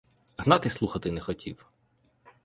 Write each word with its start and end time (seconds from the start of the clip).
Гнат 0.37 0.65
і 0.65 0.69
слухати 0.69 1.11
не 1.11 1.21
хотів. 1.21 1.67